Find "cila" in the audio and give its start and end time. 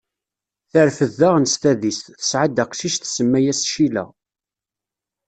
3.71-4.05